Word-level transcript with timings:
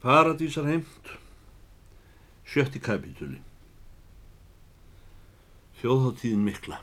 Paradísar 0.00 0.64
heimt, 0.64 1.10
sjötti 2.48 2.80
kapitúli. 2.80 3.36
Þjóðháttíðin 5.76 6.46
mikla. 6.46 6.78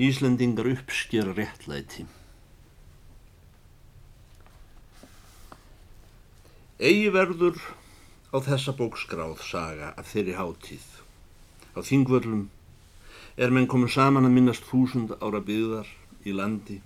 Íslendingar 0.00 0.70
uppskjara 0.72 1.36
réttlæti. 1.36 2.06
Egi 6.80 7.12
verður 7.12 7.60
á 8.32 8.40
þessa 8.40 8.72
bókskráð 8.80 9.44
saga 9.44 9.92
af 10.00 10.08
þeirri 10.16 10.40
háttíð. 10.40 10.90
Á 11.76 11.84
þingvörlum 11.84 12.46
er 13.36 13.52
menn 13.52 13.68
komið 13.68 13.98
saman 14.00 14.24
að 14.24 14.38
minnast 14.38 14.72
þúsund 14.72 15.18
ára 15.20 15.44
byggðar 15.44 15.96
í 16.24 16.32
landi 16.32 16.80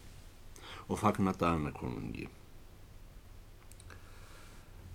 og 0.90 0.98
fagna 1.06 1.38
danakonungi. 1.38 2.26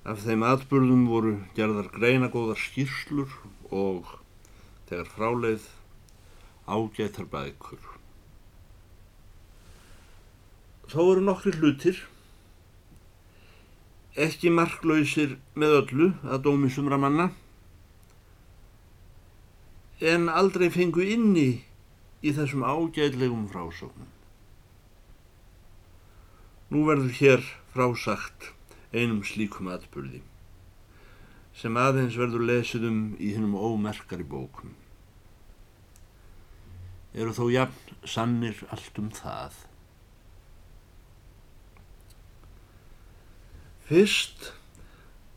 Af 0.09 0.23
þeim 0.25 0.41
atbyrðum 0.41 1.03
voru 1.05 1.31
gerðar 1.53 1.91
greinagóðar 1.93 2.57
skýrslur 2.57 3.29
og 3.69 4.07
þegar 4.89 5.11
fráleið 5.13 5.67
ágættar 6.65 7.27
bækur. 7.29 7.83
Þó 10.89 10.99
eru 11.03 11.27
nokkri 11.27 11.53
hlutir, 11.59 12.01
ekki 14.17 14.49
marklausir 14.49 15.37
með 15.53 15.77
öllu 15.83 16.11
að 16.25 16.43
dómi 16.49 16.73
sumra 16.73 16.97
manna, 16.97 17.29
en 20.01 20.25
aldrei 20.33 20.71
fengu 20.73 21.05
inni 21.05 21.49
í 22.25 22.33
þessum 22.33 22.65
ágætlegum 22.65 23.45
frásóknum. 23.53 24.09
Nú 26.73 26.87
verður 26.89 27.19
hér 27.21 27.51
frásagt 27.75 28.55
einum 28.93 29.23
slíkum 29.25 29.69
atbyrði 29.69 30.21
sem 31.59 31.75
aðeins 31.77 32.15
verður 32.17 32.45
lesið 32.47 32.85
um 32.87 32.99
í 33.19 33.33
hennum 33.35 33.57
ómerkari 33.57 34.23
bókum. 34.23 34.71
Eru 37.13 37.33
þó 37.35 37.49
jafn 37.51 38.07
sannir 38.07 38.61
allt 38.71 39.01
um 39.01 39.09
það. 39.11 39.57
Fyrst 43.89 44.51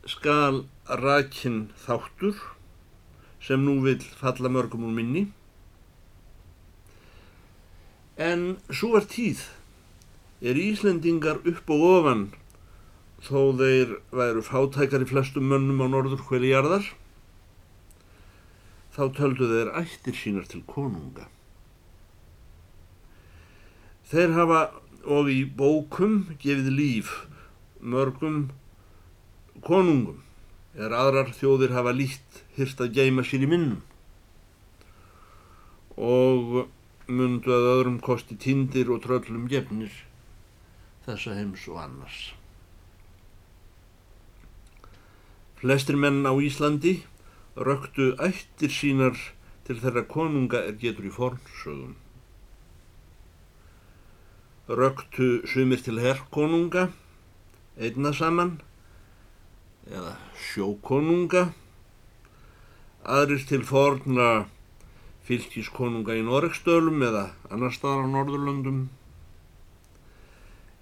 skal 0.06 0.64
rakinn 0.86 1.72
þáttur 1.86 2.38
sem 3.42 3.64
nú 3.64 3.80
vil 3.82 3.98
falla 4.20 4.50
mörgum 4.52 4.84
úr 4.86 4.94
minni 4.94 5.24
en 8.20 8.44
svo 8.70 8.92
er 8.98 9.08
tíð 9.08 9.46
er 10.42 10.58
Íslendingar 10.58 11.40
upp 11.48 11.70
og 11.72 11.84
ofan 11.88 12.24
þó 13.22 13.54
þeir 13.58 13.94
væru 14.10 14.42
fátækari 14.42 15.06
flestum 15.06 15.46
mönnum 15.50 15.84
á 15.84 15.86
norður 15.90 16.24
hveli 16.28 16.50
jarðar 16.50 16.88
þá 18.92 19.04
töldu 19.16 19.48
þeir 19.48 19.70
ættir 19.78 20.16
sínar 20.18 20.48
til 20.50 20.60
konunga. 20.68 21.28
Þeir 24.10 24.34
hafa 24.36 24.62
og 25.08 25.30
í 25.32 25.44
bókum 25.46 26.18
gefið 26.42 26.68
líf 26.74 27.14
mörgum 27.80 28.50
konungum 29.64 30.20
er 30.74 30.92
aðrar 30.96 31.32
þjóðir 31.36 31.74
hafa 31.76 31.94
lít 31.96 32.42
hýrt 32.58 32.82
að 32.84 32.94
geima 32.98 33.24
sér 33.26 33.46
í 33.46 33.50
minnum 33.50 33.80
og 35.96 36.62
mundu 37.08 37.52
að 37.52 37.70
öðrum 37.72 37.98
kosti 38.04 38.38
tindir 38.40 38.92
og 38.92 39.02
tröllum 39.04 39.48
gefnir 39.50 39.92
þessa 41.06 41.34
heims 41.36 41.66
og 41.68 41.82
annars. 41.82 42.32
Flestir 45.62 45.94
menn 45.94 46.24
á 46.26 46.34
Íslandi 46.42 47.04
röktu 47.54 48.16
ættir 48.18 48.72
sínar 48.74 49.14
til 49.62 49.76
þeirra 49.78 50.02
konunga 50.10 50.58
er 50.66 50.74
getur 50.80 51.06
í 51.06 51.12
fornsögum. 51.14 51.92
Röktu 54.66 55.28
sumir 55.46 55.78
til 55.86 56.00
herrkonunga, 56.02 56.88
einna 57.78 58.10
saman, 58.10 58.56
eða 59.86 60.16
sjókonunga, 60.48 61.44
aðrir 63.06 63.46
til 63.46 63.62
forna 63.62 64.48
fylgiskonunga 65.30 66.18
í 66.18 66.26
Noregsdölum 66.26 67.06
eða 67.06 67.28
annar 67.54 67.70
staðar 67.78 68.10
á 68.10 68.14
Norðurlöndum, 68.16 68.88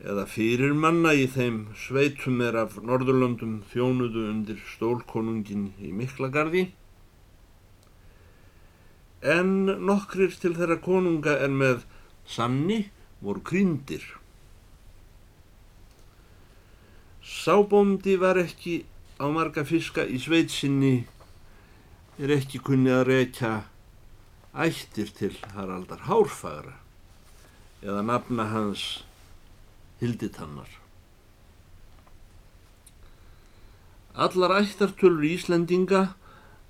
eða 0.00 0.24
fyrir 0.28 0.72
manna 0.72 1.12
í 1.12 1.26
þeim 1.28 1.66
sveitum 1.76 2.40
er 2.44 2.56
af 2.62 2.78
Norðurlöndum 2.80 3.60
þjónuðu 3.72 4.28
undir 4.30 4.60
stólkonungin 4.72 5.70
í 5.80 5.92
Miklagarði 5.92 6.70
en 9.20 9.68
nokkrir 9.84 10.32
til 10.40 10.54
þeirra 10.56 10.78
konunga 10.80 11.36
en 11.44 11.58
með 11.60 11.84
sanni 12.24 12.86
voru 13.20 13.42
kryndir. 13.44 14.04
Sábóndi 17.20 18.16
var 18.20 18.40
ekki 18.40 18.80
á 19.20 19.28
marga 19.28 19.66
fiska 19.68 20.06
í 20.08 20.16
sveitsinni 20.18 20.94
er 22.20 22.32
ekki 22.32 22.62
kunni 22.64 22.92
að 22.92 23.06
reykja 23.10 23.52
ættir 24.56 25.12
til 25.16 25.34
Haraldar 25.52 26.08
Hárfagra 26.08 26.78
eða 27.84 28.00
nafna 28.08 28.48
hans 28.50 29.04
hilditannar. 30.00 30.68
Allar 34.14 34.56
ættartölur 34.60 35.24
Íslendinga 35.24 36.14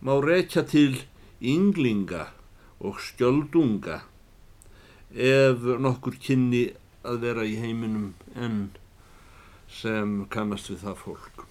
má 0.03 0.15
rekja 0.21 0.63
til 0.63 1.01
ynglinga 1.41 2.29
og 2.81 3.01
skjöldunga 3.01 4.03
ef 5.15 5.65
nokkur 5.81 6.17
kynni 6.21 6.69
að 7.03 7.23
vera 7.25 7.47
í 7.49 7.57
heiminum 7.61 8.13
enn 8.37 8.69
sem 9.71 10.27
kannast 10.31 10.71
við 10.71 10.85
það 10.85 11.01
fólk. 11.05 11.45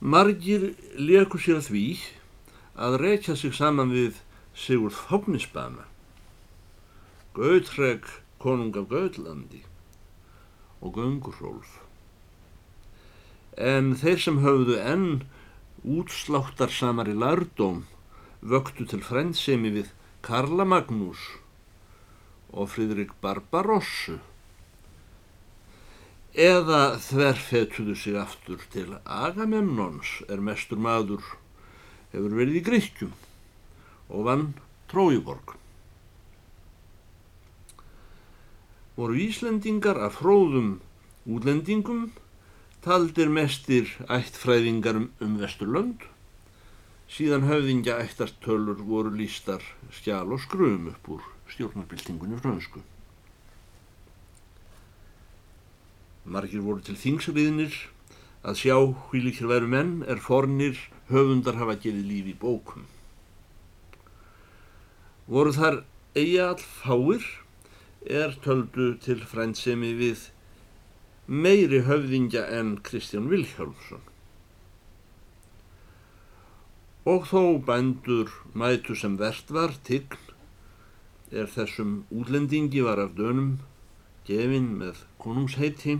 Margir 0.00 0.74
leku 1.00 1.40
sér 1.40 1.62
að 1.62 1.70
því 1.70 1.86
að 2.74 2.98
rekja 3.02 3.36
sig 3.38 3.54
saman 3.56 3.94
við 3.94 4.20
Sigurð 4.54 4.98
Fáknisbana, 5.08 5.86
Gautreg 7.34 8.06
konung 8.44 8.76
af 8.76 8.90
Gauðlandi 8.92 9.62
og 10.84 10.98
Göngurólf. 10.98 11.78
En 13.56 13.94
þeir 13.96 14.20
sem 14.20 14.42
höfðu 14.44 14.76
enn 14.82 15.08
útsláttar 15.84 16.72
samar 16.72 17.08
í 17.08 17.16
lardóm 17.16 17.84
vöktu 18.44 18.86
til 18.88 19.00
frændsemi 19.04 19.72
við 19.72 19.90
Karla 20.24 20.64
Magnús 20.68 21.24
og 22.52 22.70
Fridrik 22.74 23.12
Barbarossu 23.24 24.20
eða 26.34 26.98
þverfetuðu 26.98 27.94
sig 27.94 28.16
aftur 28.18 28.62
til 28.74 28.96
Agamemnons 29.04 30.16
er 30.28 30.42
mestur 30.42 30.80
maður 30.82 31.22
hefur 32.12 32.34
verið 32.40 32.58
í 32.58 32.64
Gríkjum 32.66 33.12
og 34.10 34.26
vann 34.26 34.48
Trójuborg. 34.90 35.54
Voru 38.94 39.16
Íslendingar 39.18 39.98
af 39.98 40.20
fróðum 40.20 40.76
útlendingum 41.26 42.12
taldir 42.84 43.30
mestir 43.32 43.90
ættfræðingar 44.06 45.00
um, 45.00 45.34
Vesturlönd 45.40 46.04
síðan 47.10 47.46
höfðingja 47.48 47.98
ættartölur 48.04 48.78
voru 48.86 49.10
lístar 49.18 49.64
skjál 49.94 50.30
og 50.30 50.42
skrum 50.44 50.92
upp 50.92 51.10
úr 51.16 51.26
stjórnarbyltingunni 51.50 52.38
frönsku. 52.40 52.80
Margir 56.24 56.62
voru 56.64 56.80
til 56.84 56.96
þingsriðinir 56.96 57.74
að 58.46 58.60
sjá 58.62 58.76
hvílikir 59.10 59.50
veru 59.50 59.68
menn 59.68 59.94
er 60.08 60.22
fornir 60.22 60.78
höfundar 61.10 61.58
hafa 61.60 61.76
gefið 61.82 62.06
lífi 62.08 62.32
í 62.32 62.40
bókum. 62.40 62.86
Voru 65.26 65.52
þar 65.56 65.82
eiga 66.14 66.52
all 66.52 66.62
fáir 66.62 67.26
er 68.04 68.36
töldu 68.44 68.94
til 69.00 69.22
frændsemi 69.24 69.94
við 69.96 70.28
meiri 71.26 71.80
höfðingja 71.86 72.44
en 72.52 72.76
Kristján 72.84 73.30
Vilhjálmsson. 73.30 74.02
Og 77.08 77.24
þó 77.28 77.60
bændur 77.64 78.32
mætu 78.52 78.96
sem 78.96 79.16
verðt 79.20 79.52
var 79.52 79.72
tign 79.84 80.20
er 81.32 81.48
þessum 81.50 82.04
útlendingi 82.12 82.84
var 82.84 83.00
af 83.00 83.16
dönum 83.16 83.56
gefin 84.28 84.68
með 84.78 85.00
konungsheiti. 85.18 85.98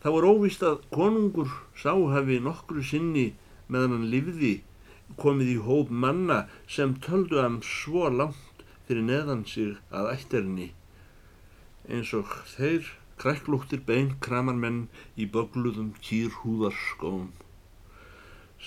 Það 0.00 0.14
voru 0.14 0.32
óvist 0.36 0.62
að 0.64 0.82
konungur 0.94 1.50
sá 1.76 1.92
hafi 2.14 2.38
nokkru 2.40 2.82
sinni 2.82 3.32
meðan 3.68 3.98
hann 3.98 4.10
livði 4.14 4.54
komið 5.20 5.50
í 5.56 5.58
hóp 5.66 5.90
manna 5.90 6.44
sem 6.70 6.94
töldu 7.04 7.42
hann 7.42 7.58
svo 7.66 8.08
langt 8.08 8.49
fyrir 8.90 9.04
neðan 9.06 9.44
sig 9.46 9.76
að 9.94 10.08
ætterni 10.16 10.64
eins 11.86 12.10
og 12.18 12.26
þeir 12.50 12.88
kræklúttir 13.22 13.84
bein 13.86 14.08
kramar 14.24 14.56
menn 14.58 14.80
í 15.14 15.28
bögluðum 15.30 15.92
kýrhúðarskóm 16.02 17.28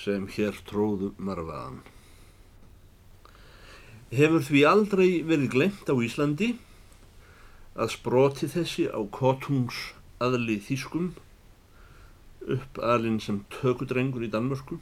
sem 0.04 0.30
hér 0.32 0.62
tróðu 0.70 1.10
marfaðan. 1.20 1.82
Hefur 4.16 4.48
því 4.48 4.64
aldrei 4.70 5.10
verið 5.28 5.52
glemt 5.58 5.92
á 5.92 5.96
Íslandi 6.08 6.54
að 7.76 7.92
sproti 7.98 8.48
þessi 8.56 8.88
á 8.96 9.04
kotungs 9.20 9.90
aðli 10.24 10.56
þýskum 10.64 11.12
upp 12.56 12.80
alinn 12.96 13.20
sem 13.20 13.44
tökudrengur 13.60 14.24
í 14.24 14.32
Danmörku 14.32 14.80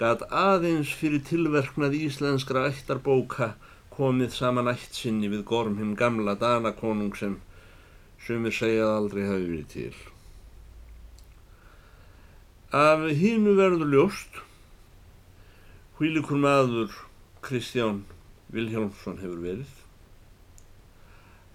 gat 0.00 0.22
aðeins 0.32 0.90
fyrir 0.96 1.20
tilverknað 1.28 1.92
íslenskra 1.98 2.62
ættarbóka 2.70 3.50
komið 3.92 4.30
saman 4.32 4.70
ætt 4.72 4.94
sinni 4.96 5.28
við 5.28 5.42
gorm 5.50 5.74
hinn 5.76 5.96
gamla 6.02 6.32
Danakonung 6.40 7.12
sem 7.20 7.34
sumir 8.24 8.54
segjað 8.56 8.92
aldrei 8.94 9.26
hafi 9.28 9.48
verið 9.50 9.66
til. 9.74 9.98
Af 12.80 13.04
hínu 13.20 13.52
verður 13.58 13.92
ljóst 13.92 14.40
hvílikur 15.98 16.40
maður 16.46 16.94
Kristján 17.44 17.98
Vilhjálmsson 18.54 19.20
hefur 19.20 19.42
verið 19.44 19.74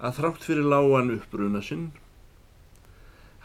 að 0.05 0.19
þrátt 0.19 0.45
fyrir 0.45 0.69
lágan 0.75 1.15
uppbruna 1.15 1.63
sinn 1.65 1.87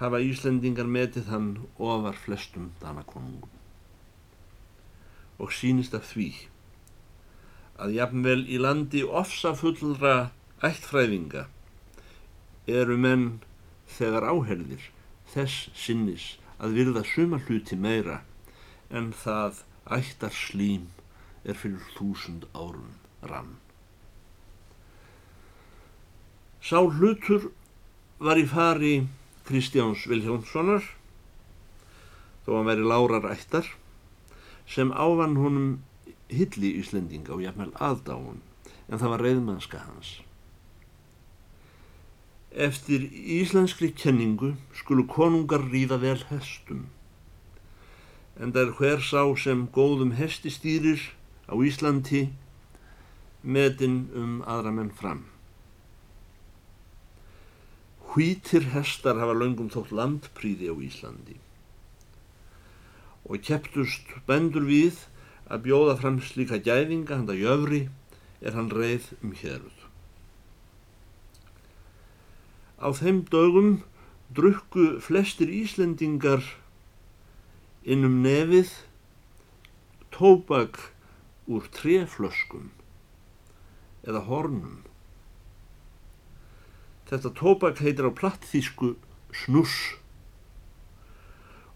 hafa 0.02 0.20
Íslendingar 0.26 0.92
metið 0.98 1.32
hann 1.32 1.48
ofar 1.78 2.20
flestum 2.26 2.68
danakonungum 2.84 3.59
og 5.40 5.52
sínist 5.56 5.96
af 5.96 6.10
því 6.12 6.30
að 7.80 7.94
jafnvel 7.96 8.42
í 8.44 8.58
landi 8.60 9.02
ofsafullra 9.22 10.16
ættfræðinga 10.66 11.46
eru 12.80 12.96
menn 13.00 13.28
þegar 13.96 14.28
áherðir 14.32 14.90
þess 15.32 15.70
sinnis 15.84 16.26
að 16.60 16.76
virða 16.76 17.04
suma 17.08 17.40
hluti 17.46 17.78
meira 17.80 18.20
en 18.90 19.10
það 19.16 19.62
ættar 19.96 20.34
slím 20.36 20.90
er 21.48 21.56
fyrir 21.56 21.82
þúsund 21.96 22.44
árum 22.52 22.92
rann. 23.24 23.56
Sá 26.60 26.76
hlutur 26.84 27.48
var 28.20 28.36
í 28.36 28.44
fari 28.44 28.94
Kristjáns 29.48 30.04
Viljónssonar 30.10 30.84
þó 32.44 32.50
að 32.60 32.66
veri 32.68 32.88
lárar 32.92 33.30
ættar 33.32 33.70
sem 34.70 34.92
ávann 34.92 35.36
honum 35.40 35.70
hilli 36.30 36.76
Íslendinga 36.78 37.34
og 37.34 37.42
jafnvel 37.42 37.72
aðdáun 37.82 38.38
en 38.90 38.98
það 38.98 39.12
var 39.14 39.24
reyðmannska 39.26 39.80
hans. 39.82 40.12
Eftir 42.50 43.06
íslenskri 43.10 43.90
kenningu 43.94 44.54
skulu 44.74 45.06
konungar 45.10 45.62
ríða 45.70 46.00
vel 46.02 46.18
hestum. 46.30 46.86
En 48.38 48.54
það 48.54 48.62
er 48.62 48.72
hver 48.78 49.04
sá 49.06 49.22
sem 49.38 49.66
góðum 49.74 50.14
hesti 50.18 50.50
stýrir 50.50 51.02
á 51.50 51.54
Íslandi 51.54 52.30
metin 53.42 54.08
um 54.14 54.40
aðra 54.46 54.74
menn 54.74 54.90
fram. 54.94 55.26
Hvítir 58.10 58.72
hestar 58.74 59.20
hafa 59.22 59.36
löngum 59.38 59.70
þótt 59.70 59.94
landpríði 59.94 60.70
á 60.70 60.74
Íslandi 60.82 61.38
og 63.24 63.42
kepptust 63.44 64.14
bendur 64.28 64.64
við 64.68 65.06
að 65.50 65.64
bjóða 65.66 65.96
fram 66.00 66.20
slíka 66.22 66.60
gæðinga 66.62 67.18
handa 67.18 67.36
jöfri 67.36 67.88
er 68.40 68.56
hann 68.56 68.70
reið 68.72 69.10
um 69.20 69.34
hérud. 69.36 69.78
Á 72.80 72.88
þeim 72.96 73.24
dögum 73.28 73.82
drukku 74.32 75.00
flestir 75.04 75.50
Íslendingar 75.52 76.44
innum 77.84 78.20
nefið 78.24 78.72
tóbak 80.14 80.78
úr 81.50 81.66
treflöskum 81.74 82.70
eða 84.06 84.22
hornum. 84.30 84.80
Þetta 87.10 87.34
tóbak 87.36 87.82
heitir 87.82 88.06
á 88.06 88.12
plattþísku 88.14 88.94
snuss 89.34 89.99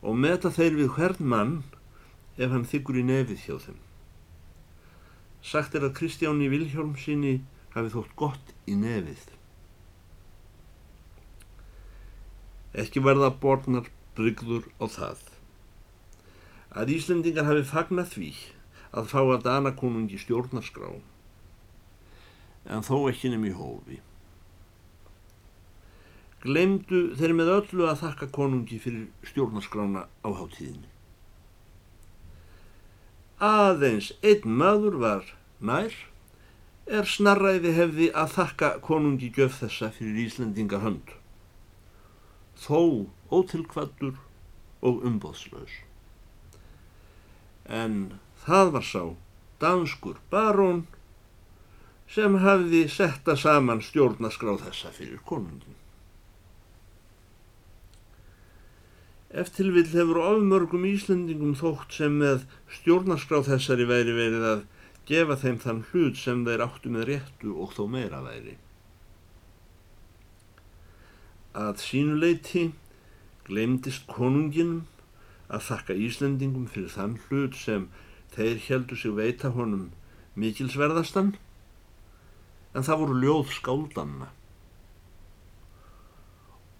og 0.04 0.18
meta 0.20 0.52
þeir 0.52 0.76
við 0.78 0.90
hvern 0.98 1.28
mann 1.32 1.54
ef 2.36 2.52
hann 2.52 2.66
þykkur 2.68 3.00
í 3.00 3.04
nefið 3.08 3.44
hjá 3.46 3.56
þeim. 3.66 3.78
Sagt 5.44 5.76
er 5.76 5.86
að 5.86 5.96
Kristjáni 5.98 6.50
Vilhjálm 6.52 6.94
sinni 7.00 7.38
hafi 7.74 7.92
þótt 7.94 8.12
gott 8.20 8.52
í 8.68 8.76
nefið. 8.80 9.24
Ekki 12.84 13.02
verða 13.04 13.30
borðnar 13.40 13.88
brygður 14.18 14.68
á 14.82 14.86
það. 14.90 15.20
Að 16.74 16.94
Íslendingar 16.96 17.46
hafi 17.46 17.64
fagnat 17.68 18.12
því 18.16 18.32
að 18.94 19.10
fá 19.10 19.20
að 19.22 19.44
Danakonungi 19.46 20.18
stjórnarskrá, 20.22 20.90
en 22.66 22.84
þó 22.86 23.06
ekki 23.10 23.30
nefn 23.30 23.48
í 23.50 23.54
hófi. 23.54 24.00
Glemdu 26.44 27.06
þeir 27.16 27.32
með 27.38 27.52
öllu 27.58 27.86
að 27.88 28.02
þakka 28.04 28.30
konungi 28.36 28.78
fyrir 28.82 29.06
stjórnarskrána 29.30 30.06
á 30.22 30.28
hátíðinni. 30.28 30.90
Aðeins 33.40 34.12
einn 34.22 34.56
maður 34.60 35.00
var 35.00 35.34
nær, 35.60 35.96
er 36.84 37.08
snarræði 37.08 37.72
hefði 37.76 38.10
að 38.12 38.34
þakka 38.38 38.72
konungi 38.84 39.32
göf 39.32 39.62
þessa 39.62 39.88
fyrir 39.96 40.26
Íslendingar 40.26 40.84
hönd 40.84 41.14
þó 42.60 43.06
ótilkvaddur 43.30 44.18
og 44.84 45.04
umbóðslaus. 45.06 45.80
En 47.64 48.20
það 48.44 48.74
var 48.76 48.86
sá 48.86 49.02
danskur 49.62 50.20
barón 50.30 50.84
sem 52.10 52.36
hafði 52.44 52.84
setta 52.92 53.36
saman 53.40 53.82
stjórnaskráð 53.82 54.66
þessa 54.68 54.92
fyrir 54.94 55.22
konungin. 55.26 55.78
Eftirvill 59.34 59.90
hefur 59.90 60.20
ofmörgum 60.22 60.84
Íslendingum 60.86 61.56
þótt 61.58 61.96
sem 61.98 62.20
með 62.20 62.44
stjórnaskráð 62.78 63.48
þessari 63.52 63.88
væri 63.90 64.14
verið 64.14 64.50
að 64.50 64.68
gefa 65.08 65.38
þeim 65.40 65.58
þann 65.64 65.82
hlut 65.90 66.20
sem 66.20 66.44
þeir 66.46 66.68
áttu 66.68 66.92
með 66.94 67.10
réttu 67.10 67.56
og 67.58 67.74
þó 67.74 67.82
meira 67.96 68.22
væri 68.24 68.54
að 71.54 71.78
sínuleiti 71.78 72.64
glemdist 73.46 74.08
konunginum 74.10 74.82
að 75.46 75.66
þakka 75.68 75.96
Íslendingum 76.06 76.66
fyrir 76.70 76.90
þann 76.90 77.18
hlut 77.28 77.54
sem 77.58 77.86
þeir 78.34 78.58
heldu 78.66 78.98
sig 78.98 79.14
veita 79.14 79.52
honum 79.54 79.92
mikilsverðastan 80.34 81.34
en 82.74 82.82
það 82.82 83.00
voru 83.04 83.20
ljóð 83.22 83.52
skáldanna. 83.54 84.32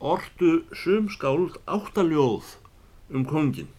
Ordu 0.05 0.53
sum 0.77 1.09
skáld 1.09 1.57
áttaljóð 1.65 2.57
um 3.09 3.25
kongin. 3.25 3.71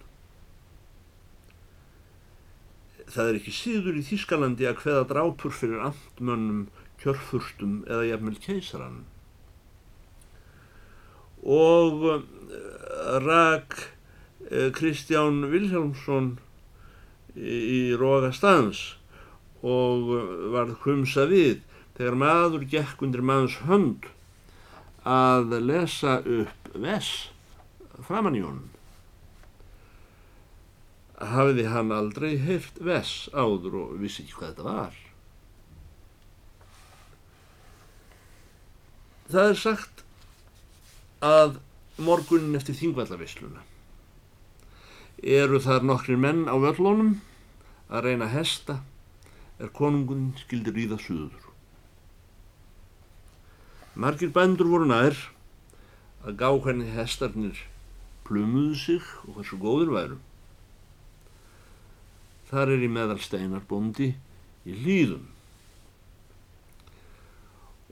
Það 3.06 3.28
er 3.30 3.38
ekki 3.40 3.54
síður 3.54 4.00
í 4.00 4.06
Þískalandi 4.08 4.66
að 4.66 4.80
hveða 4.82 5.04
drápur 5.12 5.54
fyrir 5.54 5.84
amtmönnum, 5.92 6.64
kjörfurstum 7.02 7.84
eða 7.86 8.08
jafnvel 8.10 8.40
keisarann 8.42 9.04
og 11.46 12.06
eh, 12.10 13.20
rak 13.22 13.78
eh, 14.50 14.72
Kristján 14.74 15.46
Vilhelmsson 15.52 16.40
í 17.36 17.94
Rógastans 18.00 18.96
og 19.62 20.10
varð 20.56 20.80
humsa 20.86 21.28
við 21.30 21.62
þegar 21.98 22.18
maður 22.18 22.66
gekk 22.72 23.04
undir 23.06 23.22
manns 23.26 23.60
hönd 23.68 24.08
að 25.06 25.60
lesa 25.62 26.20
upp 26.26 26.70
ves 26.74 27.10
framann 28.08 28.38
í 28.38 28.42
honum. 28.44 28.72
Hafiði 31.16 31.68
hann 31.72 31.94
aldrei 31.96 32.36
heilt 32.42 32.82
ves 32.84 33.30
áður 33.32 33.78
og 33.84 33.94
vissi 34.02 34.26
ekki 34.26 34.40
hvað 34.40 34.50
þetta 34.50 34.66
var. 34.66 34.98
Það 39.30 39.54
er 39.54 39.62
sagt 39.62 40.04
að 41.26 41.56
morgunin 41.98 42.58
eftir 42.58 42.78
þingvallavisluna 42.78 43.64
eru 45.26 45.62
þar 45.64 45.88
nokkrir 45.88 46.20
menn 46.20 46.44
á 46.46 46.54
völlónum 46.60 47.16
að 47.88 48.10
reyna 48.10 48.28
hesta 48.30 48.82
er 49.58 49.72
konungun 49.74 50.34
skildir 50.44 50.78
í 50.78 50.90
það 50.92 51.02
suður. 51.06 51.45
Margir 53.96 54.32
bændur 54.36 54.68
voru 54.68 54.88
nær 54.90 55.16
að 56.26 56.36
gá 56.42 56.50
hvernig 56.52 56.92
hestarnir 56.96 57.62
plumuðu 58.28 58.76
sig 58.76 59.06
og 59.24 59.38
hversu 59.38 59.60
góður 59.62 59.94
væru. 59.96 60.18
Þar 62.50 62.76
er 62.76 62.84
í 62.86 62.92
meðal 62.92 63.22
steinar 63.24 63.64
bondi 63.70 64.12
í 64.66 64.76
hlýðum 64.82 65.32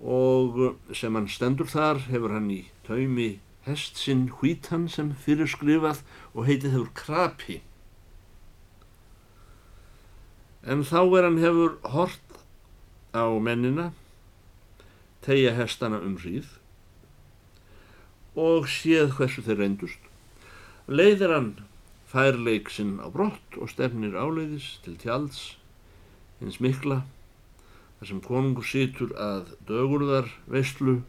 og 0.04 0.58
sem 0.92 1.16
hann 1.16 1.30
stendur 1.32 1.70
þar 1.72 2.02
hefur 2.10 2.34
hann 2.36 2.50
í 2.52 2.60
taumi 2.84 3.38
hest 3.64 4.00
sinn 4.02 4.26
hvítan 4.42 4.90
sem 4.92 5.14
fyrir 5.16 5.48
skrifað 5.48 6.02
og 6.34 6.50
heitið 6.50 6.76
hefur 6.76 6.90
krapi. 7.00 7.62
En 10.64 10.84
þá 10.84 11.00
er 11.04 11.28
hann 11.30 11.40
hefur 11.40 11.78
hort 11.96 12.40
á 13.16 13.24
mennina, 13.40 13.92
tegja 15.26 15.54
hestana 15.58 16.00
um 16.04 16.18
hríð 16.22 16.50
og 18.40 18.68
séð 18.72 19.14
hversu 19.18 19.44
þeir 19.46 19.62
reyndust. 19.62 20.00
Leiðir 20.88 21.34
hann 21.34 21.52
færleik 22.10 22.70
sinn 22.74 22.98
á 23.02 23.08
brott 23.14 23.58
og 23.58 23.72
stefnir 23.72 24.18
áleiðis 24.18 24.78
til 24.86 24.98
tjalds 25.02 25.56
hins 26.42 26.60
mikla 26.62 27.02
þar 28.00 28.10
sem 28.10 28.24
konungur 28.26 28.68
situr 28.68 29.14
að 29.16 29.54
dögurðar 29.70 30.28
veistlu 30.52 31.00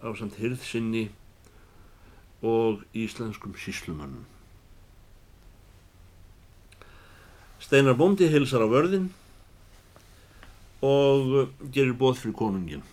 á 0.00 0.08
samt 0.16 0.38
hyrðsynni 0.40 1.08
og 2.44 2.82
íslenskum 2.96 3.54
síslumannum. 3.56 4.24
Steinar 7.60 7.96
Bóndi 7.96 8.28
hilsar 8.28 8.64
á 8.64 8.68
vörðin 8.68 9.10
og 10.84 11.54
gerir 11.74 11.96
bóð 11.98 12.20
fyrir 12.20 12.36
konungin. 12.38 12.84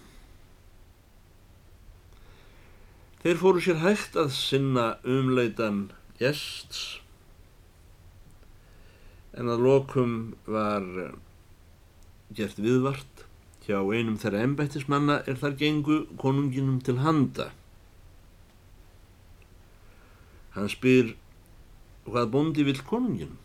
Þeir 3.21 3.38
fóru 3.41 3.62
sér 3.62 3.81
hægt 3.83 4.17
að 4.17 4.31
sinna 4.33 4.86
umleitan 5.05 5.89
gests 6.17 7.01
en 9.38 9.51
að 9.51 9.63
lokum 9.67 10.15
var 10.50 10.86
gert 12.36 12.57
viðvart 12.60 13.25
hjá 13.67 13.77
einum 13.77 14.17
þeirra 14.19 14.41
embættismanna 14.48 15.21
er 15.29 15.38
þar 15.39 15.57
gengu 15.60 16.03
konunginum 16.19 16.79
til 16.83 16.98
handa 17.05 17.51
Hann 20.55 20.67
spyr 20.71 21.13
hvað 22.07 22.31
bondi 22.33 22.65
vill 22.67 22.81
konungin. 22.88 23.38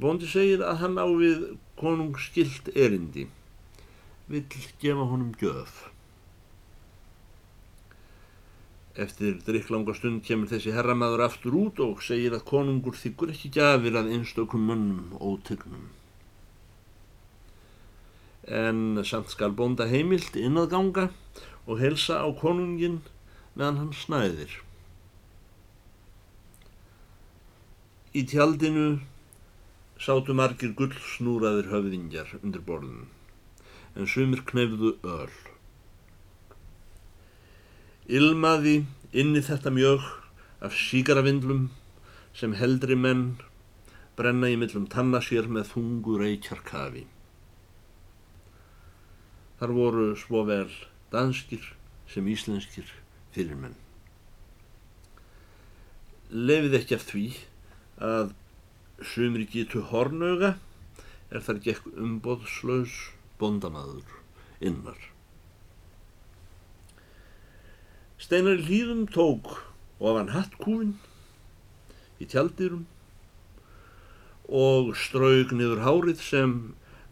Bondi 0.00 0.28
segir 0.30 0.62
að 0.64 0.78
hann 0.84 0.96
á 0.96 1.04
við 1.18 1.42
konungskilt 1.80 2.68
erindi, 2.76 3.26
vill 4.28 4.44
gefa 4.82 5.06
honum 5.10 5.32
gjöf. 5.40 5.86
Eftir 9.00 9.38
drikklanga 9.46 9.94
stund 9.94 10.24
kemur 10.26 10.50
þessi 10.50 10.74
herramaður 10.74 11.22
aftur 11.28 11.54
út 11.56 11.80
og 11.80 12.02
segir 12.04 12.34
að 12.34 12.44
konungur 12.50 12.98
þykkur 12.98 13.32
ekki 13.32 13.52
gafir 13.54 13.96
að 13.96 14.10
einstökum 14.16 14.66
munnum 14.66 15.14
ótygnum. 15.16 15.86
En 18.50 18.98
samt 19.06 19.30
skal 19.30 19.54
bonda 19.54 19.86
heimilt 19.86 20.34
inn 20.36 20.58
að 20.58 20.72
ganga 20.74 21.06
og 21.66 21.78
helsa 21.78 22.18
á 22.18 22.28
konungin 22.34 22.98
meðan 23.54 23.78
hann 23.78 23.94
snæðir. 23.94 24.58
Í 28.10 28.26
tjaldinu 28.26 28.98
sátu 30.00 30.32
margir 30.32 30.72
gullsnúraðir 30.78 31.68
höfðingjar 31.68 32.30
undir 32.40 32.62
borðin, 32.64 33.10
en 33.92 34.08
sumir 34.08 34.40
knefðu 34.48 34.94
öll. 35.04 35.34
Ilmaði 38.08 38.78
inni 39.12 39.42
þetta 39.44 39.72
mjög 39.76 40.06
af 40.64 40.76
síkaravindlum 40.76 41.68
sem 42.32 42.56
heldri 42.56 42.96
menn 42.96 43.26
brenna 44.16 44.48
í 44.48 44.56
millum 44.60 44.88
tanna 44.88 45.20
sér 45.24 45.50
með 45.52 45.74
þungu 45.74 46.16
reykjarkafi. 46.22 47.04
Þar 49.60 49.76
voru 49.76 50.08
svo 50.16 50.46
vel 50.48 50.72
danskir 51.12 51.74
sem 52.08 52.28
íslenskir 52.32 52.88
fyrirmenn. 53.34 53.76
Lefið 56.32 56.76
ekki 56.80 56.96
af 56.96 57.08
því 57.10 57.24
að 58.00 58.38
sumri 59.04 59.46
getu 59.48 59.82
hornauga 59.90 60.56
er 61.30 61.44
þar 61.46 61.60
gekk 61.64 61.88
umbóðslaus 61.94 62.96
bondamaður 63.40 64.18
innar. 64.60 64.98
Steinar 68.20 68.60
hlýðum 68.66 69.06
tók 69.08 69.54
ofan 70.00 70.32
hattkúfin 70.34 70.96
í 72.20 72.28
tjaldirum 72.28 72.84
og 74.50 74.92
straug 74.98 75.54
niður 75.56 75.84
hárið 75.86 76.20
sem 76.26 76.54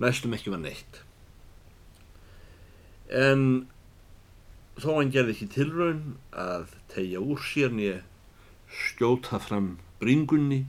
næstum 0.02 0.34
ekki 0.36 0.52
var 0.52 0.60
neitt. 0.64 1.00
En 3.08 3.68
þó 4.78 4.98
hann 4.98 5.12
gerði 5.14 5.36
ekki 5.36 5.48
tilraun 5.54 6.18
að 6.36 6.74
tegja 6.92 7.22
úr 7.24 7.40
sér 7.42 7.72
nýja 7.72 8.02
skjóta 8.68 9.40
fram 9.40 9.76
bringunni 10.02 10.66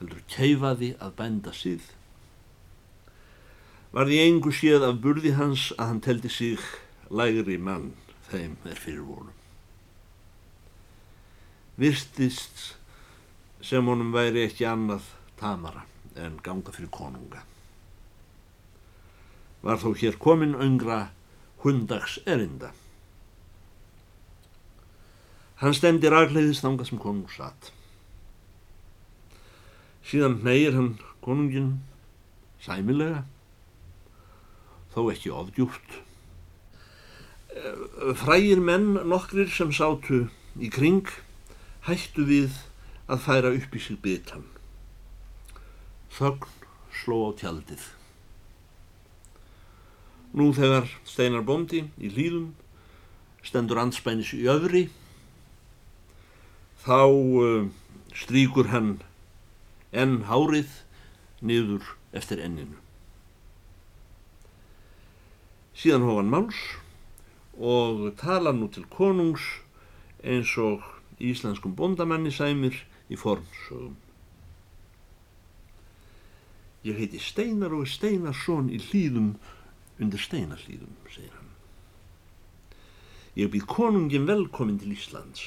heldur 0.00 0.22
keifaði 0.30 0.92
að 1.00 1.14
bænda 1.18 1.52
síð. 1.56 1.84
Var 3.96 4.08
því 4.08 4.18
engu 4.26 4.52
séð 4.52 4.84
af 4.84 5.00
burði 5.04 5.32
hans 5.38 5.70
að 5.76 5.90
hann 5.90 6.02
teldi 6.04 6.30
sig 6.32 6.62
lægri 7.08 7.56
mann 7.56 7.92
þeim 8.28 8.56
er 8.68 8.80
fyrir 8.80 9.04
vorum. 9.06 9.32
Virtist 11.76 12.74
sem 13.64 13.86
honum 13.88 14.12
væri 14.14 14.46
ekki 14.46 14.66
annað 14.68 15.12
tamara 15.40 15.84
en 16.16 16.40
ganga 16.44 16.72
fyrir 16.72 16.92
konunga. 16.92 17.42
Var 19.62 19.80
þó 19.80 19.92
hér 20.00 20.18
komin 20.20 20.56
öngra 20.60 21.06
hundags 21.64 22.18
erinda. 22.26 22.72
Hann 25.60 25.74
stemdi 25.74 26.12
ragleiðist 26.12 26.64
þangað 26.64 26.90
sem 26.90 27.00
konung 27.00 27.32
satt. 27.32 27.72
Síðan 30.06 30.40
neyir 30.46 30.76
hann 30.76 30.92
konungin 31.24 31.80
sæmilega, 32.62 33.24
þó 34.94 35.08
ekki 35.12 35.32
ofdjúft. 35.34 35.96
Frægir 38.22 38.60
menn 38.62 38.94
nokkrir 39.08 39.50
sem 39.50 39.72
sátu 39.74 40.26
í 40.60 40.70
kring 40.72 41.08
hættu 41.88 42.26
við 42.28 42.54
að 43.10 43.24
færa 43.26 43.52
upp 43.56 43.74
í 43.74 43.82
sig 43.82 43.98
bitan. 44.02 44.44
Þögn 46.16 46.54
sló 46.96 47.18
á 47.28 47.30
tjaldið. 47.38 47.82
Nú 50.36 50.50
þegar 50.56 50.88
Steinar 51.08 51.44
Bondi 51.46 51.86
í 51.96 52.10
hlýðum 52.12 52.52
stendur 53.46 53.80
anspænis 53.80 54.32
í 54.36 54.44
öfri 54.50 54.86
þá 56.82 56.98
uh, 57.06 57.68
stríkur 58.14 58.72
hann 58.72 58.96
enn 59.96 60.26
hárið 60.28 60.82
niður 61.40 61.94
eftir 62.16 62.42
enninu. 62.44 62.78
Síðan 65.76 66.06
hóf 66.08 66.20
hann 66.20 66.32
máls 66.32 66.60
og 67.56 68.08
tala 68.20 68.52
nú 68.52 68.68
til 68.72 68.84
konungs 68.92 69.44
eins 70.24 70.52
og 70.60 70.84
íslenskum 71.20 71.76
bondamanni 71.76 72.32
sæmir 72.32 72.76
í 73.08 73.16
formsögum. 73.20 73.96
Ég 76.86 77.00
heiti 77.00 77.18
Steinar 77.18 77.74
og 77.74 77.88
Steinarsson 77.90 78.70
í 78.70 78.78
hlýðum 78.78 79.34
undir 79.98 80.22
Steinarhlýðum, 80.22 80.92
segir 81.10 81.32
hann. 81.34 81.52
Ég 83.36 83.50
býð 83.52 83.66
konungin 83.68 84.28
velkomin 84.28 84.78
til 84.80 84.94
Íslands. 84.94 85.42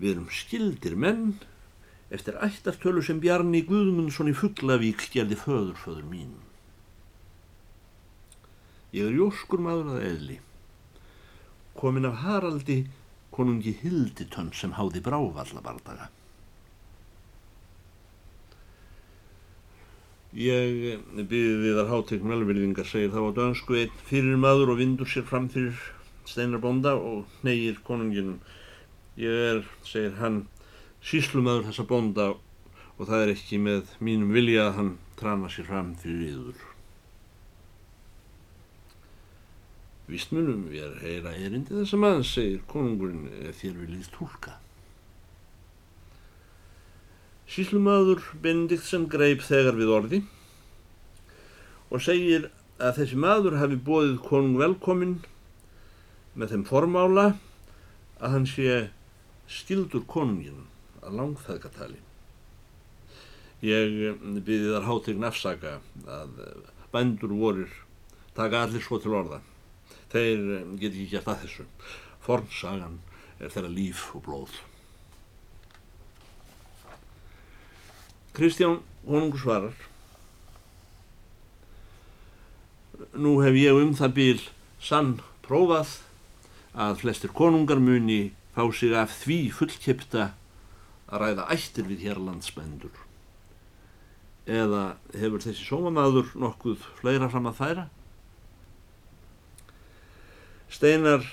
Við 0.00 0.16
erum 0.16 0.30
skildir 0.34 0.96
menn 0.98 1.36
eftir 2.12 2.36
ættartölu 2.44 3.02
sem 3.04 3.20
Bjarni 3.22 3.62
Guðmundsson 3.66 4.30
í 4.30 4.36
Fugglavík 4.36 5.06
gerði 5.14 5.38
föður 5.40 5.76
föður 5.80 6.08
mín. 6.10 6.32
Ég 8.92 9.08
er 9.08 9.16
jóskur 9.16 9.62
maður 9.64 9.94
að 9.94 10.08
eðli, 10.10 10.40
komin 11.78 12.08
af 12.08 12.20
Haraldi 12.26 12.82
konungi 13.32 13.72
Hilditönn 13.80 14.52
sem 14.52 14.74
háði 14.76 15.00
brávallabardaga. 15.06 16.10
Ég 20.36 21.00
byrði 21.16 21.56
við 21.60 21.78
þar 21.78 21.90
hátekn 21.92 22.30
velverðingar, 22.32 22.88
segir 22.88 23.12
þá 23.12 23.20
á 23.24 23.36
dönsku 23.36 23.76
einn 23.80 23.98
fyrir 24.08 24.36
maður 24.40 24.74
og 24.74 24.80
vindur 24.80 25.08
sér 25.08 25.24
fram 25.28 25.48
fyrir 25.52 25.80
steinarbonda 26.28 26.94
og 26.96 27.40
neyir 27.44 27.80
konunginum 27.84 28.38
Ég 29.20 29.28
er, 29.28 29.58
segir 29.84 30.14
hann, 30.16 30.46
síslumöður 31.02 31.68
þessa 31.68 31.86
bonda 31.90 32.28
og 32.32 33.08
það 33.08 33.24
er 33.24 33.32
ekki 33.32 33.58
með 33.62 33.96
mínum 34.04 34.34
vilja 34.34 34.68
að 34.68 34.76
hann 34.78 34.92
trana 35.18 35.50
sér 35.50 35.66
fram 35.66 35.94
fyrir 35.98 36.28
yður. 36.30 36.60
Vist 40.10 40.32
munum 40.34 40.66
við 40.70 40.84
er 40.84 40.98
heyra 41.02 41.32
erindi 41.38 41.74
þessa 41.76 41.98
mann, 41.98 42.24
segir 42.26 42.62
konungurinn, 42.70 43.30
þér 43.58 43.78
viljið 43.80 44.10
tólka. 44.14 44.58
Síslumöður 47.52 48.22
Benedikt 48.42 48.86
sem 48.86 49.04
greip 49.12 49.42
þegar 49.44 49.76
við 49.76 49.92
orði 49.92 50.22
og 51.92 52.00
segir 52.00 52.48
að 52.80 52.98
þessi 53.00 53.18
maður 53.20 53.58
hafi 53.60 53.76
bóðið 53.76 54.18
konung 54.24 54.56
velkomin 54.60 55.16
með 56.38 56.54
þeim 56.54 56.66
formála 56.70 57.26
að 58.22 58.36
hann 58.36 58.46
sé 58.48 58.78
skildur 59.50 60.06
konungin 60.08 60.64
að 61.02 61.18
langþæðgatali. 61.20 62.00
Ég 63.62 64.18
byrði 64.42 64.72
þar 64.74 64.88
hátegn 64.88 65.26
afsaka 65.28 65.76
að 66.10 66.36
bændur 66.92 67.34
vorir 67.38 67.78
taka 68.36 68.64
allir 68.64 68.82
svo 68.82 68.98
til 69.02 69.14
orða. 69.18 69.40
Þeir 70.12 70.42
get 70.80 70.92
ekki 70.92 71.08
gert 71.12 71.30
að 71.30 71.44
þessu. 71.44 71.66
Fornsagan 72.22 72.98
er 73.40 73.52
þeirra 73.52 73.72
líf 73.72 74.08
og 74.16 74.24
blóð. 74.26 74.60
Kristján 78.32 78.80
Honungur 79.04 79.40
svarar 79.42 79.74
Nú 83.12 83.40
hef 83.42 83.56
ég 83.58 83.76
um 83.76 83.90
það 83.98 84.14
bíl 84.16 84.42
sann 84.80 85.16
prófað 85.44 85.98
að 86.72 87.02
flestir 87.02 87.32
konungar 87.34 87.82
muni 87.82 88.32
fá 88.54 88.64
sig 88.72 88.94
af 88.96 89.12
því 89.24 89.38
fullkipta 89.58 90.30
að 91.12 91.20
ræða 91.20 91.48
ættir 91.52 91.88
við 91.90 92.06
hér 92.06 92.20
landsbændur. 92.24 92.94
Eða 94.48 94.96
hefur 95.14 95.44
þessi 95.44 95.66
sómamaður 95.68 96.32
nokkuð 96.40 96.86
fleira 96.98 97.28
fram 97.30 97.50
að 97.50 97.58
færa? 97.60 97.84
Steinar 100.72 101.26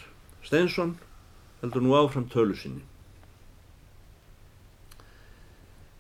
Steinsson 0.43 0.97
heldur 1.61 1.83
nú 1.83 1.95
áfram 1.95 2.27
tölu 2.29 2.57
sinni. 2.59 2.83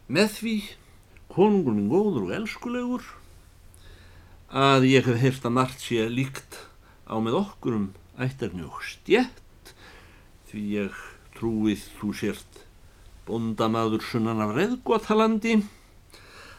Með 0.09 0.35
því 0.39 0.55
konungur 1.31 1.75
minn 1.77 1.89
góður 1.91 2.27
og 2.27 2.35
elskulegur 2.39 3.05
að 4.49 4.87
ég 4.89 5.05
hef 5.05 5.19
heyrt 5.21 5.45
að 5.45 5.55
margt 5.55 5.83
sé 5.85 6.07
líkt 6.09 6.57
á 7.05 7.15
með 7.21 7.37
okkur 7.43 7.77
um 7.77 7.91
ættarni 8.19 8.65
og 8.65 8.81
stjett 8.83 9.73
því 10.49 10.63
ég 10.73 11.03
trúið 11.37 11.85
þú 11.99 12.09
sért 12.17 12.63
bondamaður 13.29 14.03
sunnan 14.09 14.43
af 14.43 14.55
reðgótalandi 14.57 15.61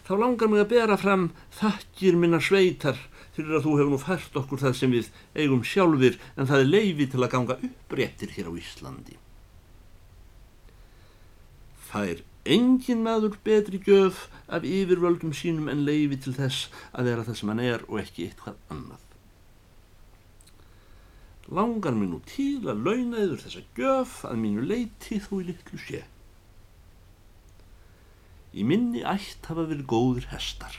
þá 0.06 0.12
langar 0.18 0.50
mig 0.50 0.64
að 0.64 0.72
bera 0.72 0.96
fram 0.98 1.28
þakkir 1.58 2.16
minna 2.18 2.40
sveitar 2.42 2.98
fyrir 3.34 3.58
að 3.58 3.66
þú 3.66 3.74
hefur 3.78 3.92
nú 3.92 3.98
fært 4.02 4.38
okkur 4.40 4.62
það 4.64 4.78
sem 4.78 4.94
við 4.94 5.10
eigum 5.38 5.62
sjálfur 5.66 6.16
en 6.34 6.48
það 6.50 6.64
er 6.64 6.72
leifi 6.72 7.06
til 7.10 7.20
að 7.22 7.32
ganga 7.34 7.58
uppréttir 7.68 8.32
hér 8.34 8.50
á 8.50 8.52
Íslandi. 8.58 9.18
Það 11.90 12.10
er 12.14 12.24
engin 12.56 13.04
maður 13.04 13.38
betri 13.44 13.80
gjöf 13.86 14.26
af 14.48 14.66
yfirvöldum 14.66 15.34
sínum 15.36 15.70
en 15.70 15.84
leifi 15.86 16.18
til 16.24 16.34
þess 16.36 16.68
að 16.90 17.12
vera 17.12 17.26
það 17.28 17.40
sem 17.40 17.52
hann 17.52 17.64
er 17.66 17.86
og 17.88 18.02
ekki 18.02 18.28
eitthvað 18.28 18.60
annað. 18.74 19.06
Langar 21.50 21.96
mér 21.98 22.12
nú 22.12 22.20
til 22.30 22.62
að 22.70 22.84
launa 22.86 23.24
yfir 23.24 23.44
þessa 23.44 23.62
gjöf 23.78 24.20
að 24.28 24.42
mínu 24.42 24.66
leiti 24.70 25.18
þú 25.22 25.42
í 25.42 25.50
litlu 25.50 25.80
sé. 25.82 26.04
Í 28.50 28.64
minni 28.66 29.04
ætt 29.06 29.46
hafa 29.46 29.68
verið 29.68 29.86
góður 29.90 30.26
hestar. 30.32 30.74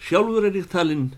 Sjálfur 0.00 0.48
er 0.48 0.56
ég 0.56 0.70
talinn 0.72 1.12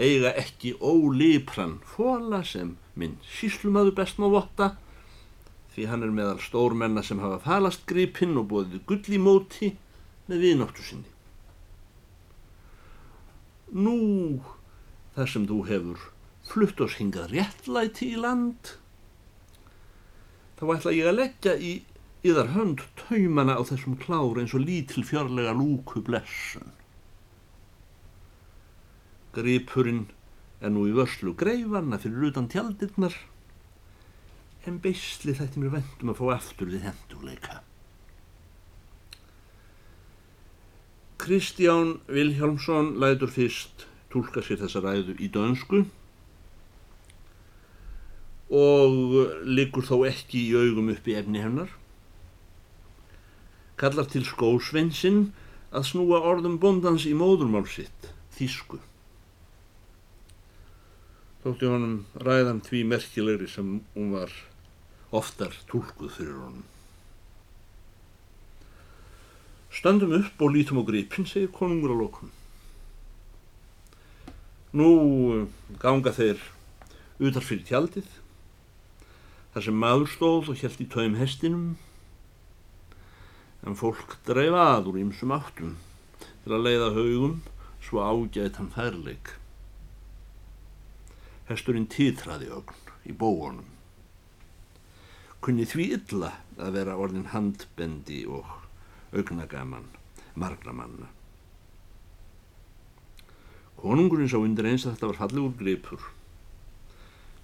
eiga 0.00 0.32
ekki 0.38 0.74
ólipran 0.80 1.78
fóla 1.84 2.42
sem 2.46 2.76
minn 2.96 3.18
síslumadur 3.24 3.96
best 3.96 4.20
má 4.20 4.28
votta 4.32 4.74
því 5.74 5.86
hann 5.90 6.04
er 6.04 6.14
meðal 6.14 6.40
stórmenna 6.42 7.02
sem 7.06 7.20
hafa 7.22 7.40
falast 7.44 7.86
gripinn 7.88 8.38
og 8.40 8.48
bóðið 8.50 8.84
gull 8.88 9.16
í 9.16 9.20
móti 9.22 9.70
með 10.28 10.44
viðnáttu 10.44 10.86
sinni. 10.86 11.12
Nú, 13.70 14.40
þar 15.14 15.30
sem 15.30 15.46
þú 15.46 15.60
hefur 15.68 16.08
flutt 16.50 16.80
oss 16.82 16.96
hingað 16.98 17.30
réttlæti 17.36 18.10
í 18.16 18.18
land, 18.18 18.74
þá 20.58 20.64
ætla 20.74 20.96
ég 20.96 21.10
að 21.10 21.18
leggja 21.20 21.54
í 21.54 21.72
yðar 22.26 22.52
hönd 22.54 22.84
taumana 23.00 23.56
á 23.56 23.62
þessum 23.64 23.96
klár 24.00 24.40
eins 24.40 24.52
og 24.56 24.64
lítil 24.66 25.04
fjörlega 25.08 25.54
lúku 25.56 26.02
blessun. 26.04 26.74
Gripurinn 29.32 30.08
er 30.60 30.72
nú 30.74 30.84
í 30.90 30.94
vörslu 30.96 31.32
greifanna 31.38 32.00
fyrir 32.02 32.28
utan 32.28 32.50
tjaldirnar 32.52 33.16
en 34.68 34.80
beisli 34.84 35.32
þætti 35.38 35.62
mér 35.62 35.78
vendum 35.78 36.12
að 36.12 36.20
fá 36.20 36.26
aftur 36.34 36.68
við 36.72 36.84
hendurleika. 36.90 37.62
Kristján 41.20 41.98
Vilhjálmsson 42.08 42.94
lætur 43.00 43.32
fyrst 43.32 43.86
tólka 44.12 44.44
sér 44.44 44.60
þessa 44.64 44.84
ræðu 44.84 45.16
í 45.20 45.28
dönsku 45.32 45.84
og 48.50 48.96
liggur 49.46 49.86
þó 49.86 50.00
ekki 50.08 50.48
í 50.48 50.56
augum 50.58 50.90
upp 50.92 51.08
í 51.08 51.16
efni 51.16 51.44
hennar. 51.44 51.70
Kallar 53.80 54.08
til 54.12 54.26
skósveinsinn 54.28 55.30
að 55.72 55.86
snúa 55.88 56.20
orðum 56.28 56.58
bondans 56.60 57.06
í 57.08 57.14
móðurmál 57.16 57.64
sitt, 57.70 58.10
þísku. 58.36 58.80
Þótti 61.40 61.70
honum 61.70 61.94
ræðan 62.20 62.60
tví 62.66 62.82
merkilegri 62.84 63.48
sem 63.48 63.78
hún 63.94 64.12
var 64.12 64.34
oftar 65.16 65.54
tólkuð 65.70 66.12
fyrir 66.18 66.36
honum. 66.36 66.66
Standum 69.72 70.12
upp 70.18 70.42
og 70.42 70.52
lítum 70.52 70.82
á 70.82 70.84
gripin, 70.84 71.24
segir 71.24 71.48
konungur 71.54 71.94
á 71.94 71.96
lókun. 71.96 72.32
Nú 74.76 75.46
ganga 75.80 76.12
þeir 76.12 76.42
utar 77.16 77.46
fyrir 77.46 77.64
tjaldið, 77.64 78.10
þar 79.54 79.66
sem 79.66 79.80
maður 79.80 80.10
stóð 80.12 80.50
og 80.52 80.60
hjælt 80.60 80.82
í 80.84 80.88
taum 80.90 81.16
hestinum, 81.16 81.78
en 83.66 83.76
fólk 83.76 84.18
dreifa 84.28 84.66
að 84.76 84.92
úr 84.92 85.00
ýmsum 85.02 85.34
áttum 85.36 85.74
til 86.44 86.54
að 86.56 86.64
leiða 86.68 86.92
haugum 86.96 87.36
svo 87.80 88.04
ágætt 88.04 88.60
hann 88.60 88.72
færleik. 88.76 89.34
Hesturinn 91.50 91.90
títraði 91.90 92.52
ögn 92.54 92.88
í 93.10 93.16
bóunum 93.16 93.68
kunni 95.40 95.64
því 95.64 95.86
illa 95.96 96.34
að 96.60 96.74
vera 96.76 96.98
orðin 97.00 97.30
handbendi 97.32 98.20
og 98.28 98.48
augnagaman 99.16 99.86
margra 100.36 100.74
manna. 100.76 101.08
Konungurinn 103.80 104.28
sá 104.28 104.36
undir 104.36 104.68
eins 104.68 104.84
að 104.84 104.94
þetta 104.94 105.08
var 105.08 105.20
fallegur 105.22 105.54
gripur. 105.56 106.02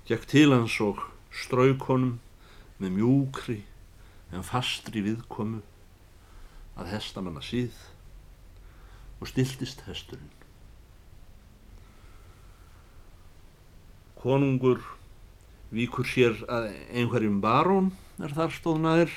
Gekk 0.06 0.26
til 0.28 0.52
hans 0.52 0.76
og 0.84 1.00
strauk 1.32 1.88
honum 1.88 2.18
með 2.82 2.98
mjúkri 2.98 3.62
en 4.36 4.44
fastri 4.44 5.00
viðkomu 5.06 5.62
að 6.76 6.92
hestamanna 6.94 7.42
síð 7.44 7.76
og 9.20 9.30
stiltist 9.30 9.84
hesturinn. 9.88 10.32
Konungur 14.20 14.82
víkur 15.72 16.08
sér 16.08 16.36
að 16.48 16.72
einhverjum 16.92 17.40
barón 17.44 17.92
er 18.22 18.34
þar 18.36 18.52
stóðnaðir 18.54 19.12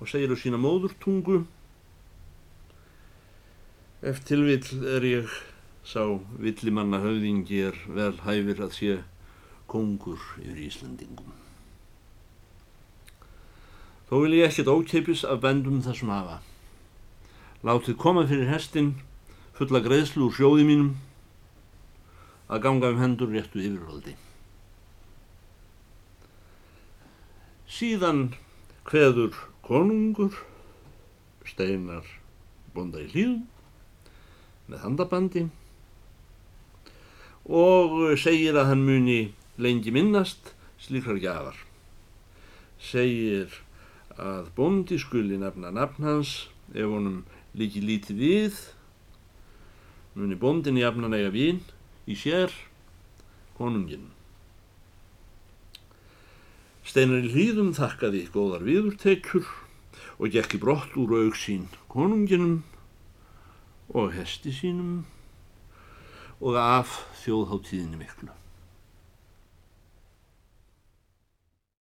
og 0.00 0.08
segir 0.10 0.32
á 0.32 0.36
sína 0.36 0.60
móðurtungu 0.60 1.44
Eftir 4.04 4.36
tilvill 4.36 4.84
er 4.84 5.04
ég 5.08 5.30
sá 5.80 6.02
villimanna 6.36 6.98
höfðingi 7.00 7.62
er 7.70 7.76
vel 7.88 8.18
hæfir 8.20 8.58
að 8.60 8.74
sé 8.76 8.96
kongur 9.64 10.20
yfir 10.42 10.58
Íslandingum. 10.66 11.30
Þó 14.10 14.14
vil 14.26 14.36
ég 14.36 14.50
ekkert 14.50 14.68
ókeipis 14.68 15.22
af 15.24 15.40
bendum 15.40 15.80
þessum 15.86 16.12
hafa. 16.12 16.42
Látið 17.64 17.96
koma 17.96 18.26
fyrir 18.28 18.50
hestin 18.50 18.90
fulla 19.56 19.80
greiðslu 19.80 20.26
úr 20.26 20.34
sjóði 20.36 20.66
mínum 20.68 20.90
að 22.52 22.60
ganga 22.66 22.90
um 22.92 22.98
hendur 23.00 23.30
réttu 23.32 23.62
yfirvaldi. 23.62 24.12
Síðan 27.64 28.34
hveður 28.84 29.38
konungur, 29.64 30.36
steinar 31.48 32.04
bonda 32.76 33.00
í 33.00 33.08
hlýðum 33.14 33.46
með 34.68 34.84
handabandi 34.84 35.44
og 37.48 37.96
segir 38.20 38.58
að 38.60 38.74
hann 38.74 38.84
muni 38.84 39.20
lengi 39.56 39.92
minnast 39.94 40.52
slíkrar 40.84 41.16
gjafar. 41.22 41.56
Segir 42.76 43.56
að 44.20 44.52
bondi 44.56 45.00
skuli 45.00 45.40
nefna 45.40 45.72
nafn 45.72 46.04
hans 46.04 46.34
ef 46.74 46.84
honum 46.84 47.22
líki 47.54 47.82
lítið 47.84 48.18
við, 48.18 48.60
muni 50.18 50.38
bondin 50.38 50.78
í 50.78 50.84
afnan 50.86 51.14
eiga 51.14 51.30
vín 51.34 51.62
í 52.06 52.16
sér 52.18 52.52
konungin. 53.58 54.10
Steinar 56.84 57.24
í 57.24 57.32
hlýðum 57.32 57.72
þakkaði 57.74 58.26
góðar 58.34 58.66
viðurtekjur 58.66 59.48
og 60.18 60.30
gekk 60.34 60.58
í 60.58 60.62
brott 60.62 60.94
úr 61.00 61.16
auksín 61.24 61.66
konunginum 61.90 62.62
og 63.94 64.12
hesti 64.14 64.52
sínum 64.54 65.04
og 66.44 66.58
af 66.60 66.98
þjóðháttíðinni 67.22 68.02
miklu. 68.02 68.43